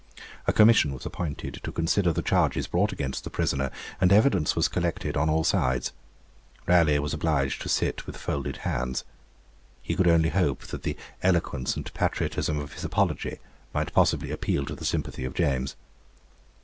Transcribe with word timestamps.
A 0.47 0.51
commission 0.51 0.95
was 0.95 1.05
appointed 1.05 1.59
to 1.61 1.71
consider 1.71 2.11
the 2.11 2.23
charges 2.23 2.65
brought 2.65 2.91
against 2.91 3.23
the 3.23 3.29
prisoner, 3.29 3.69
and 4.01 4.11
evidence 4.11 4.55
was 4.55 4.67
collected 4.67 5.15
on 5.15 5.29
all 5.29 5.43
sides. 5.43 5.91
Raleigh 6.65 6.97
was 6.97 7.13
obliged 7.13 7.61
to 7.61 7.69
sit 7.69 8.07
with 8.07 8.17
folded 8.17 8.57
hands. 8.65 9.03
He 9.83 9.93
could 9.95 10.07
only 10.07 10.29
hope 10.29 10.61
that 10.63 10.81
the 10.81 10.97
eloquence 11.21 11.75
and 11.75 11.93
patriotism 11.93 12.57
of 12.57 12.73
his 12.73 12.83
Apology 12.83 13.37
might 13.75 13.93
possibly 13.93 14.31
appeal 14.31 14.65
to 14.65 14.73
the 14.73 14.85
sympathy 14.85 15.23
of 15.23 15.35
James. 15.35 15.75